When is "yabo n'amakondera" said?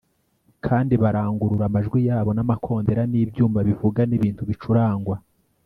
2.09-3.01